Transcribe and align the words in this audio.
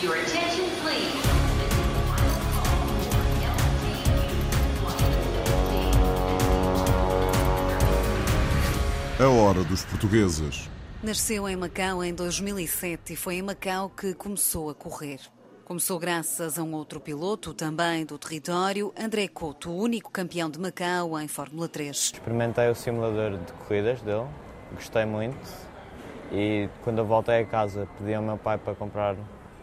Your 0.00 0.14
attention, 0.14 0.64
please. 0.80 1.12
A 9.18 9.28
hora 9.28 9.64
dos 9.64 9.84
portugueses. 9.84 10.70
Nasceu 11.02 11.48
em 11.48 11.56
Macau 11.56 12.04
em 12.04 12.14
2007 12.14 13.14
e 13.14 13.16
foi 13.16 13.38
em 13.38 13.42
Macau 13.42 13.90
que 13.90 14.14
começou 14.14 14.70
a 14.70 14.74
correr. 14.74 15.18
Começou 15.64 15.98
graças 15.98 16.60
a 16.60 16.62
um 16.62 16.74
outro 16.74 17.00
piloto, 17.00 17.52
também 17.52 18.06
do 18.06 18.16
território, 18.16 18.94
André 18.96 19.26
Couto, 19.26 19.68
o 19.68 19.82
único 19.82 20.12
campeão 20.12 20.48
de 20.48 20.60
Macau 20.60 21.18
em 21.18 21.26
Fórmula 21.26 21.66
3. 21.66 22.12
Experimentei 22.14 22.68
o 22.70 22.74
simulador 22.76 23.36
de 23.36 23.52
corridas 23.54 24.00
dele, 24.02 24.28
gostei 24.72 25.04
muito 25.04 25.36
e 26.30 26.68
quando 26.84 26.98
eu 26.98 27.04
voltei 27.04 27.40
a 27.40 27.44
casa 27.44 27.88
pedi 27.98 28.14
ao 28.14 28.22
meu 28.22 28.38
pai 28.38 28.58
para 28.58 28.76
comprar 28.76 29.16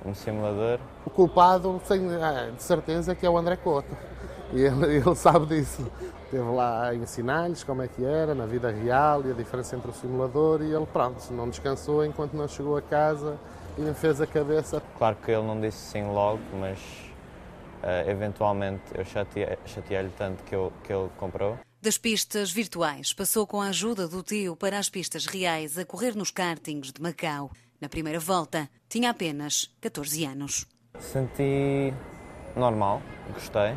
um 0.06 0.14
simulador. 0.14 0.80
O 1.06 1.10
culpado, 1.10 1.82
sem, 1.86 2.02
ah, 2.16 2.52
de 2.56 2.62
certeza, 2.62 3.16
que 3.16 3.26
é 3.26 3.30
o 3.30 3.38
André 3.38 3.56
Couto. 3.56 3.90
E 4.54 4.62
ele, 4.62 4.86
ele 4.98 5.16
sabe 5.16 5.46
disso. 5.48 5.86
Esteve 6.26 6.50
lá 6.52 6.90
a 6.90 6.96
ensinar-lhes 6.96 7.64
como 7.64 7.82
é 7.82 7.88
que 7.88 8.04
era 8.04 8.34
na 8.36 8.46
vida 8.46 8.70
real 8.72 9.22
e 9.26 9.32
a 9.32 9.34
diferença 9.34 9.76
entre 9.76 9.90
o 9.90 9.94
simulador 9.94 10.62
e 10.62 10.74
ele, 10.74 10.86
pronto, 10.86 11.22
não 11.34 11.50
descansou 11.50 12.04
enquanto 12.06 12.34
não 12.34 12.48
chegou 12.48 12.76
a 12.78 12.82
casa 12.82 13.38
e 13.78 13.82
me 13.82 13.94
fez 13.94 14.20
a 14.22 14.28
cabeça. 14.28 14.82
Claro 14.98 15.16
que 15.24 15.32
ele 15.32 15.44
não 15.44 15.60
disse 15.60 15.78
sim 15.78 16.04
logo, 16.12 16.42
mas 16.60 16.80
eh, 17.84 18.06
eventualmente 18.10 18.82
eu 18.96 19.06
chateei- 19.06 19.58
chateei-lhe 19.66 20.10
tanto 20.18 20.44
que, 20.44 20.56
eu, 20.56 20.72
que 20.84 20.92
ele 20.92 21.10
comprou. 21.18 21.58
Das 21.82 21.98
pistas 21.98 22.52
virtuais, 22.52 23.14
passou 23.14 23.46
com 23.46 23.62
a 23.62 23.68
ajuda 23.68 24.08
do 24.08 24.24
tio 24.24 24.56
para 24.56 24.80
as 24.80 24.90
pistas 24.90 25.28
reais 25.28 25.78
a 25.78 25.86
correr 25.86 26.16
nos 26.16 26.32
kartings 26.32 26.92
de 26.92 27.00
Macau. 27.02 27.52
Na 27.82 27.90
primeira 27.90 28.20
volta, 28.20 28.70
tinha 28.88 29.10
apenas 29.10 29.70
14 29.82 30.26
anos. 30.26 30.66
Senti 31.00 31.94
normal, 32.56 33.02
gostei. 33.34 33.76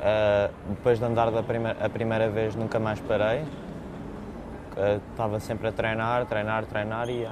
Eh, 0.00 0.50
depois 0.68 0.98
de 0.98 1.04
andar 1.04 1.30
da 1.30 1.42
primeira, 1.42 1.84
a 1.84 1.88
primeira 1.88 2.28
vez 2.30 2.54
nunca 2.54 2.78
mais 2.78 3.00
parei. 3.00 3.44
Eh, 4.76 5.00
Estava 5.10 5.40
sempre 5.40 5.68
a 5.68 5.72
treinar, 5.72 6.26
treinar, 6.26 6.66
treinar 6.66 7.08
e. 7.08 7.26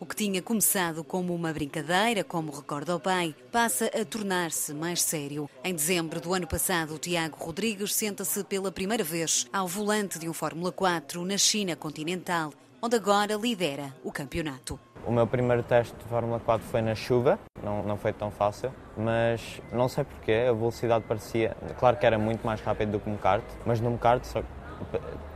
O 0.00 0.06
que 0.06 0.16
tinha 0.16 0.42
começado 0.42 1.04
como 1.04 1.32
uma 1.32 1.52
brincadeira, 1.52 2.24
como 2.24 2.50
recorda 2.50 2.96
o 2.96 3.00
pai, 3.00 3.36
passa 3.52 3.86
a 3.86 4.04
tornar-se 4.04 4.74
mais 4.74 5.00
sério. 5.00 5.48
Em 5.62 5.72
dezembro 5.72 6.20
do 6.20 6.34
ano 6.34 6.46
passado, 6.46 6.94
o 6.94 6.98
Tiago 6.98 7.36
Rodrigues 7.38 7.94
senta-se 7.94 8.42
pela 8.42 8.72
primeira 8.72 9.04
vez 9.04 9.46
ao 9.52 9.68
volante 9.68 10.18
de 10.18 10.28
um 10.28 10.32
Fórmula 10.32 10.72
4 10.72 11.24
na 11.24 11.38
China 11.38 11.76
continental, 11.76 12.52
onde 12.82 12.96
agora 12.96 13.34
lidera 13.34 13.94
o 14.02 14.10
campeonato. 14.10 14.78
O 15.06 15.12
meu 15.12 15.24
primeiro 15.24 15.62
teste 15.62 15.94
de 15.96 16.04
Fórmula 16.04 16.40
4 16.40 16.66
foi 16.66 16.82
na 16.82 16.96
chuva, 16.96 17.38
não, 17.62 17.82
não 17.84 17.96
foi 17.96 18.12
tão 18.12 18.30
fácil, 18.30 18.72
mas 18.96 19.60
não 19.72 19.88
sei 19.88 20.02
porquê, 20.02 20.46
a 20.48 20.52
velocidade 20.52 21.04
parecia. 21.06 21.56
Claro 21.78 21.96
que 21.96 22.04
era 22.04 22.18
muito 22.18 22.44
mais 22.44 22.60
rápido 22.60 22.92
do 22.92 23.00
que 23.00 23.08
um 23.08 23.16
kart, 23.16 23.44
mas 23.64 23.80
num 23.80 23.96
kart, 23.96 24.24
só, 24.24 24.42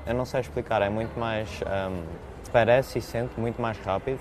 eu 0.04 0.14
não 0.14 0.24
sei 0.24 0.40
explicar, 0.40 0.82
é 0.82 0.88
muito 0.88 1.18
mais. 1.18 1.48
hum, 1.62 2.04
parece 2.52 2.98
e 2.98 3.02
sente 3.02 3.38
muito 3.38 3.60
mais 3.62 3.78
rápido. 3.78 4.20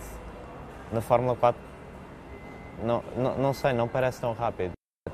Na 0.91 1.01
Fórmula 1.01 1.35
4, 1.35 1.59
não, 2.83 3.03
não, 3.15 3.37
não 3.37 3.53
sei, 3.53 3.73
não 3.73 3.87
parece 3.87 4.21
tão 4.21 4.33
rápido. 4.33 4.73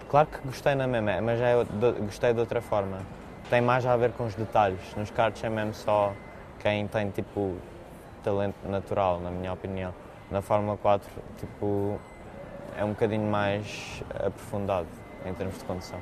Claro 0.09 0.27
que 0.27 0.39
gostei 0.45 0.75
na 0.75 0.87
mesma, 0.87 1.21
mas 1.21 1.39
já 1.39 1.47
é 1.47 1.63
gostei 2.01 2.33
de 2.33 2.39
outra 2.39 2.61
forma. 2.61 2.97
Tem 3.49 3.61
mais 3.61 3.85
a 3.85 3.95
ver 3.95 4.11
com 4.11 4.25
os 4.25 4.35
detalhes. 4.35 4.95
Nos 4.95 5.11
karts 5.11 5.43
é 5.43 5.49
mesmo 5.49 5.73
só 5.73 6.13
quem 6.59 6.87
tem 6.87 7.09
tipo 7.09 7.57
talento 8.23 8.67
natural, 8.67 9.19
na 9.19 9.31
minha 9.31 9.53
opinião. 9.53 9.93
Na 10.29 10.41
Fórmula 10.41 10.77
4, 10.77 11.09
tipo, 11.37 11.99
é 12.77 12.85
um 12.85 12.89
bocadinho 12.89 13.29
mais 13.29 14.01
aprofundado 14.13 14.87
em 15.25 15.33
termos 15.33 15.57
de 15.57 15.65
condução. 15.65 15.99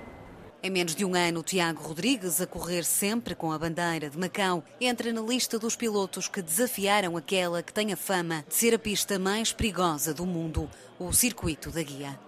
Em 0.62 0.70
menos 0.70 0.94
de 0.94 1.06
um 1.06 1.16
ano, 1.16 1.42
Tiago 1.42 1.82
Rodrigues, 1.82 2.42
a 2.42 2.46
correr 2.46 2.84
sempre 2.84 3.34
com 3.34 3.50
a 3.52 3.58
bandeira 3.58 4.10
de 4.10 4.18
Macau, 4.18 4.62
entra 4.80 5.14
na 5.14 5.22
lista 5.22 5.58
dos 5.58 5.74
pilotos 5.74 6.28
que 6.28 6.42
desafiaram 6.42 7.16
aquela 7.16 7.64
que 7.64 7.72
tem 7.72 7.94
a 7.94 7.98
fama 7.98 8.44
de 8.46 8.54
ser 8.54 8.74
a 8.74 8.80
pista 8.80 9.18
mais 9.18 9.54
perigosa 9.54 10.14
do 10.14 10.26
mundo, 10.26 10.70
o 11.00 11.14
Circuito 11.14 11.72
da 11.72 11.82
Guia. 11.82 12.20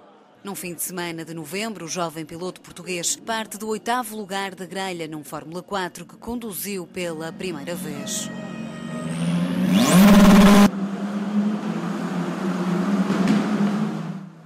Num 0.46 0.56
fim 0.56 0.74
de 0.74 0.82
semana 0.82 1.26
de 1.26 1.34
novembro, 1.34 1.86
o 1.86 1.90
jovem 1.90 2.26
piloto 2.26 2.62
português 2.62 3.18
parte 3.18 3.58
do 3.58 3.68
oitavo 3.68 4.16
lugar 4.16 4.56
da 4.56 4.66
grelha 4.66 5.10
num 5.10 5.26
Fórmula 5.26 5.62
4 5.62 6.06
que 6.06 6.16
conduziu 6.16 6.88
pela 6.88 7.34
primeira 7.34 7.76
vez. 7.76 8.30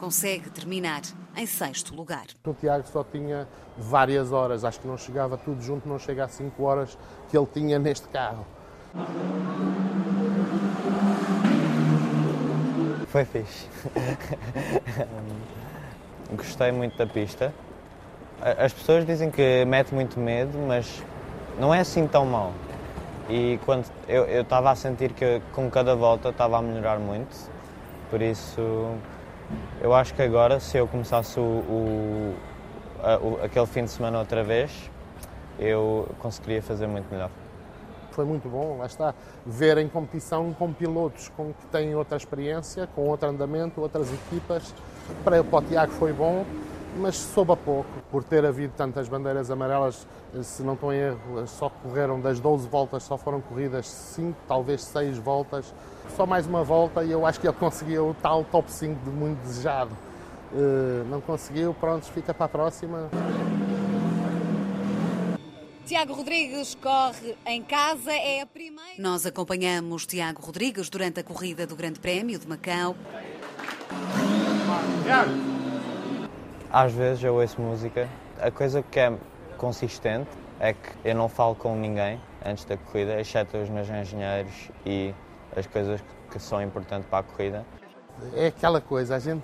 Consegue 0.06 0.52
terminar 0.52 1.02
em 1.36 1.48
sexto 1.48 1.96
lugar. 1.96 2.26
O 2.46 2.54
Tiago 2.54 2.88
só 2.94 3.04
tinha 3.04 3.48
várias 3.76 4.32
horas, 4.32 4.64
acho 4.64 4.80
que 4.80 4.88
não 4.88 5.00
chegava 5.00 5.36
tudo 5.36 5.60
junto, 5.64 5.90
não 5.90 5.98
chega 5.98 6.26
a 6.26 6.28
5 6.28 6.62
horas 6.62 6.96
que 7.28 7.36
ele 7.36 7.48
tinha 7.52 7.80
neste 7.80 8.08
carro. 8.10 8.46
Foi 13.08 13.26
fixe. 13.26 13.68
Gostei 16.38 16.72
muito 16.72 16.96
da 17.00 17.08
pista. 17.08 17.52
As 18.60 18.74
pessoas 18.74 19.08
dizem 19.08 19.32
que 19.32 19.66
mete 19.66 19.92
muito 19.92 20.20
medo, 20.20 20.56
mas 20.68 21.02
não 21.60 21.74
é 21.74 21.80
assim 21.80 22.06
tão 22.06 22.28
mal. 22.28 22.54
E 23.28 23.60
quando 23.66 23.90
eu 24.08 24.26
eu 24.26 24.44
estava 24.44 24.70
a 24.70 24.76
sentir 24.76 25.14
que 25.14 25.42
com 25.52 25.68
cada 25.68 25.96
volta 25.96 26.30
estava 26.30 26.60
a 26.60 26.62
melhorar 26.62 27.00
muito, 27.00 27.36
por 28.12 28.22
isso 28.22 29.00
eu 29.81 29.94
acho 29.94 30.13
que 30.13 30.22
agora 30.22 30.59
se 30.59 30.78
eu 30.78 30.88
começasse 30.88 31.39
o, 31.39 31.44
o- 31.44 32.35
a- 33.03 33.17
o- 33.19 33.39
aquele 33.44 33.66
fim 33.67 33.83
de 33.83 33.89
semana 33.91 34.19
outra 34.19 34.44
vez, 34.44 34.89
eu 35.59 36.07
conseguiria 36.19 36.61
fazer 36.61 36.88
muito 36.88 37.09
melhor. 37.11 37.29
Foi 38.11 38.23
muito 38.25 38.47
bom, 38.47 38.78
lá 38.78 38.85
está, 38.85 39.13
ver 39.45 39.78
em 39.78 39.89
competição 39.89 40.53
com 40.53 40.72
pilotos 40.72 41.29
com 41.35 41.47
que 41.53 41.66
têm 41.72 41.94
outra 41.95 42.16
experiência, 42.17 42.88
com 42.95 43.01
outro 43.09 43.28
andamento, 43.28 43.81
outras 43.81 44.07
equipas. 44.13 44.73
Para, 45.23 45.44
para 45.44 45.59
o 45.59 45.62
Tiago 45.62 45.91
foi 45.91 46.13
bom, 46.13 46.45
mas 46.95 47.16
soube 47.16 47.51
a 47.51 47.56
pouco. 47.56 47.89
Por 48.11 48.23
ter 48.23 48.45
havido 48.45 48.73
tantas 48.75 49.07
bandeiras 49.07 49.51
amarelas, 49.51 50.07
se 50.41 50.63
não 50.63 50.73
estou 50.73 50.94
em 50.94 50.97
erro, 50.97 51.47
só 51.47 51.69
correram 51.69 52.19
das 52.19 52.39
12 52.39 52.67
voltas, 52.67 53.03
só 53.03 53.17
foram 53.17 53.41
corridas 53.41 53.88
5, 53.88 54.38
talvez 54.47 54.83
6 54.83 55.17
voltas. 55.17 55.73
Só 56.16 56.25
mais 56.25 56.45
uma 56.45 56.63
volta 56.63 57.03
e 57.03 57.11
eu 57.11 57.25
acho 57.25 57.39
que 57.39 57.47
ele 57.47 57.56
conseguiu 57.57 58.09
o 58.09 58.13
tal 58.13 58.44
top 58.44 58.72
5 58.72 59.03
de 59.03 59.09
muito 59.09 59.39
desejado. 59.41 59.91
Eh, 60.53 61.03
não 61.09 61.19
conseguiu, 61.19 61.73
pronto, 61.73 62.06
fica 62.06 62.33
para 62.33 62.45
a 62.45 62.50
próxima. 62.50 63.09
Tiago 65.85 66.13
Rodrigues 66.13 66.75
corre 66.75 67.35
em 67.45 67.62
casa, 67.62 68.12
é 68.12 68.41
a 68.41 68.45
primeira. 68.45 68.94
Nós 68.97 69.25
acompanhamos 69.25 70.06
Tiago 70.06 70.41
Rodrigues 70.41 70.89
durante 70.89 71.19
a 71.19 71.23
corrida 71.23 71.67
do 71.67 71.75
Grande 71.75 72.00
Prémio 72.00 72.39
de 72.39 72.47
Macau. 72.47 72.95
Às 76.75 76.91
vezes 76.91 77.24
eu 77.24 77.36
ouço 77.36 77.62
música. 77.62 78.06
A 78.38 78.52
coisa 78.52 78.84
que 78.84 79.00
é 79.00 79.18
consistente 79.58 80.30
é 80.59 80.74
que 80.74 80.90
eu 81.06 81.16
não 81.16 81.30
falo 81.30 81.56
com 81.56 81.74
ninguém 81.74 82.19
antes 82.46 82.66
da 82.66 82.75
corrida, 82.75 83.18
exceto 83.18 83.56
os 83.56 83.69
meus 83.69 83.90
engenheiros 83.90 84.69
e 84.86 85.16
as 85.56 85.66
coisas 85.66 86.03
que 86.30 86.38
são 86.38 86.62
importantes 86.62 87.08
para 87.09 87.19
a 87.19 87.24
corrida. 87.24 87.66
É 88.34 88.47
aquela 88.47 88.81
coisa, 88.81 89.16
a 89.16 89.19
gente 89.19 89.41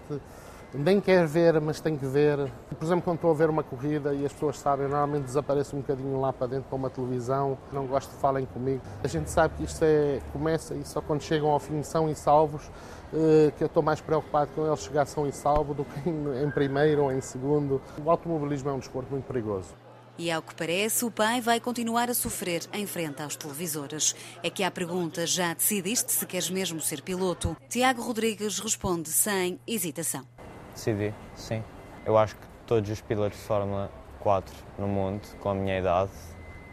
nem 0.74 1.02
quer 1.02 1.28
ver, 1.28 1.60
mas 1.60 1.80
tem 1.80 1.98
que 1.98 2.06
ver. 2.06 2.38
Por 2.78 2.86
exemplo, 2.86 3.04
quando 3.04 3.18
estou 3.18 3.32
a 3.32 3.34
ver 3.34 3.50
uma 3.50 3.64
corrida 3.64 4.14
e 4.14 4.26
as 4.26 4.34
pessoas 4.34 4.58
sabem, 4.60 4.88
normalmente 4.88 5.26
desapareço 5.26 5.76
um 5.76 5.80
bocadinho 5.80 6.20
lá 6.20 6.32
para 6.32 6.48
dentro 6.48 6.70
para 6.70 6.76
uma 6.76 6.90
televisão, 6.90 7.58
não 7.72 7.86
gosto 7.86 8.12
de 8.12 8.18
falem 8.18 8.46
comigo. 8.46 8.82
A 9.04 9.08
gente 9.08 9.30
sabe 9.30 9.56
que 9.58 9.64
isto 9.64 9.84
é, 9.84 10.22
começa 10.32 10.74
e 10.74 10.86
só 10.86 11.02
quando 11.02 11.22
chegam 11.22 11.50
ao 11.50 11.60
fim 11.60 11.84
são 11.84 12.10
e 12.10 12.16
salvos, 12.16 12.70
eh, 13.14 13.52
que 13.58 13.64
eu 13.64 13.68
estou 13.68 13.84
mais 13.84 14.00
preocupado 14.00 14.52
com 14.56 14.66
eles 14.66 14.80
chegar 14.80 15.06
são 15.06 15.28
e 15.28 15.32
salvo 15.32 15.74
do 15.74 15.84
que 15.84 16.10
em 16.10 16.52
primeiro 16.52 17.04
ou 17.04 17.12
em 17.12 17.22
segundo. 17.22 17.82
O 18.04 18.10
automobilismo 18.10 18.70
é 18.70 18.74
um 18.74 18.80
desporto 18.80 19.12
muito 19.12 19.26
perigoso. 19.26 19.76
E 20.18 20.30
ao 20.30 20.42
que 20.42 20.54
parece, 20.54 21.04
o 21.04 21.12
pai 21.12 21.42
vai 21.42 21.60
continuar 21.60 22.10
a 22.10 22.14
sofrer 22.14 22.62
em 22.74 22.86
frente 22.86 23.22
aos 23.22 23.36
televisores. 23.36 24.16
É 24.44 24.50
que 24.50 24.64
à 24.64 24.70
pergunta: 24.70 25.26
já 25.26 25.54
decidiste 25.54 26.12
se 26.12 26.26
queres 26.26 26.50
mesmo 26.50 26.80
ser 26.80 27.02
piloto? 27.02 27.58
Tiago 27.68 28.02
Rodrigues 28.02 28.60
responde 28.60 29.10
sem 29.10 29.60
hesitação. 29.66 30.26
Decidi, 30.74 31.14
sim. 31.36 31.64
Eu 32.06 32.18
acho 32.18 32.36
que 32.36 32.46
todos 32.66 32.90
os 32.90 33.02
pilotos 33.02 33.38
de 33.38 33.44
Fórmula 33.46 33.92
4 34.20 34.54
no 34.78 34.88
mundo, 34.88 35.22
com 35.40 35.50
a 35.50 35.56
minha 35.56 35.80
idade, 35.80 36.12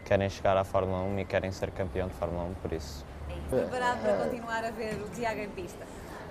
querem 0.05 0.29
chegar 0.29 0.57
à 0.57 0.63
Fórmula 0.63 1.01
1 1.03 1.19
e 1.19 1.25
querem 1.25 1.51
ser 1.51 1.71
campeão 1.71 2.07
de 2.07 2.13
Fórmula 2.15 2.43
1, 2.45 2.53
por 2.55 2.73
isso. 2.73 3.05
Preparado 3.49 4.01
para 4.01 4.17
continuar 4.25 4.63
a 4.63 4.71
ver 4.71 4.95
o 4.95 5.09
Tiago 5.09 5.41
em 5.41 5.49
pista? 5.49 5.85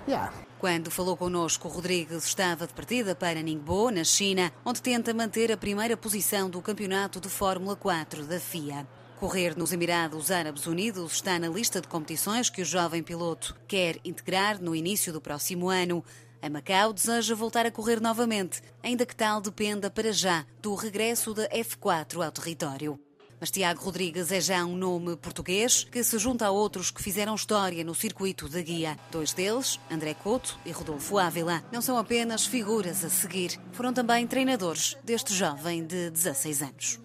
Yeah. 0.07 0.33
Quando 0.59 0.91
falou 0.91 1.15
connosco, 1.15 1.67
o 1.67 1.71
Rodrigues 1.71 2.25
estava 2.25 2.67
de 2.67 2.73
partida 2.73 3.15
para 3.15 3.41
Ningbo, 3.41 3.91
na 3.91 4.03
China, 4.03 4.51
onde 4.65 4.81
tenta 4.81 5.13
manter 5.13 5.51
a 5.51 5.57
primeira 5.57 5.95
posição 5.95 6.49
do 6.49 6.61
campeonato 6.61 7.19
de 7.19 7.29
Fórmula 7.29 7.75
4 7.75 8.25
da 8.25 8.39
FIA. 8.39 8.85
Correr 9.19 9.57
nos 9.57 9.71
Emirados 9.71 10.31
Árabes 10.31 10.65
Unidos 10.65 11.13
está 11.13 11.37
na 11.37 11.47
lista 11.47 11.81
de 11.81 11.87
competições 11.87 12.49
que 12.49 12.61
o 12.61 12.65
jovem 12.65 13.03
piloto 13.03 13.55
quer 13.67 13.97
integrar 14.03 14.61
no 14.61 14.75
início 14.75 15.11
do 15.11 15.21
próximo 15.21 15.69
ano. 15.69 16.03
A 16.41 16.49
Macau 16.49 16.93
deseja 16.93 17.35
voltar 17.35 17.65
a 17.65 17.71
correr 17.71 17.99
novamente, 17.99 18.61
ainda 18.81 19.05
que 19.05 19.15
tal 19.15 19.41
dependa 19.41 19.89
para 19.89 20.13
já 20.13 20.45
do 20.61 20.73
regresso 20.73 21.33
da 21.33 21.49
F4 21.49 22.25
ao 22.25 22.31
território. 22.31 22.99
Mas 23.39 23.51
Tiago 23.51 23.81
Rodrigues 23.81 24.31
é 24.31 24.41
já 24.41 24.65
um 24.65 24.75
nome 24.75 25.15
português 25.15 25.85
que 25.85 26.03
se 26.03 26.17
junta 26.17 26.47
a 26.47 26.51
outros 26.51 26.91
que 26.91 27.01
fizeram 27.01 27.35
história 27.35 27.83
no 27.83 27.95
circuito 27.95 28.49
da 28.49 28.61
guia. 28.61 28.97
Dois 29.11 29.31
deles, 29.31 29.79
André 29.89 30.13
Couto 30.13 30.59
e 30.65 30.71
Rodolfo 30.71 31.17
Ávila, 31.17 31.63
não 31.71 31.81
são 31.81 31.97
apenas 31.97 32.45
figuras 32.45 33.03
a 33.05 33.09
seguir, 33.09 33.57
foram 33.71 33.93
também 33.93 34.27
treinadores 34.27 34.97
deste 35.03 35.33
jovem 35.33 35.85
de 35.85 36.09
16 36.09 36.61
anos. 36.61 36.99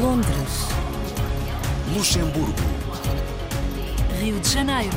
Londres, 0.00 0.68
Luxemburgo, 1.94 2.60
Rio 4.20 4.38
de 4.38 4.48
Janeiro, 4.50 4.96